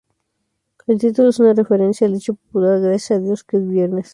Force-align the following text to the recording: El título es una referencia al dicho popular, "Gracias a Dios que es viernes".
El 0.87 0.97
título 0.97 1.29
es 1.29 1.39
una 1.39 1.53
referencia 1.53 2.07
al 2.07 2.13
dicho 2.13 2.33
popular, 2.33 2.79
"Gracias 2.81 3.19
a 3.19 3.21
Dios 3.21 3.43
que 3.43 3.57
es 3.57 3.67
viernes". 3.67 4.09